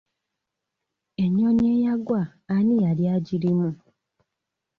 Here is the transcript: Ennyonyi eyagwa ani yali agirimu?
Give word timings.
Ennyonyi 1.23 1.65
eyagwa 1.75 2.21
ani 2.55 2.75
yali 2.85 3.03
agirimu? 3.15 3.69